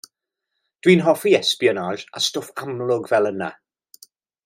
[0.85, 3.55] Dwi'n hoffi espionage a stwff amlwg fel yna.